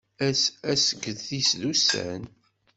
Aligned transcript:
Ass 0.27 0.43
asget-is 0.71 1.49
d 1.59 1.61
ussan. 1.71 2.23